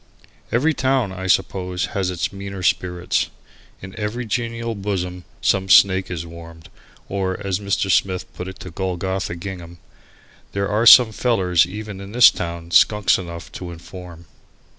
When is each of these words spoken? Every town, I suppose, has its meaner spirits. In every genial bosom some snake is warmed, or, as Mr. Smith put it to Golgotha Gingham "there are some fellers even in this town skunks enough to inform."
Every 0.51 0.73
town, 0.73 1.11
I 1.11 1.27
suppose, 1.27 1.85
has 1.93 2.09
its 2.09 2.33
meaner 2.33 2.63
spirits. 2.63 3.29
In 3.83 3.95
every 3.99 4.25
genial 4.25 4.73
bosom 4.73 5.25
some 5.41 5.69
snake 5.69 6.09
is 6.09 6.25
warmed, 6.25 6.69
or, 7.07 7.37
as 7.45 7.59
Mr. 7.59 7.91
Smith 7.91 8.25
put 8.33 8.47
it 8.47 8.59
to 8.61 8.71
Golgotha 8.71 9.35
Gingham 9.35 9.77
"there 10.53 10.67
are 10.67 10.87
some 10.87 11.11
fellers 11.11 11.67
even 11.67 12.01
in 12.01 12.13
this 12.13 12.31
town 12.31 12.71
skunks 12.71 13.19
enough 13.19 13.51
to 13.51 13.69
inform." 13.69 14.25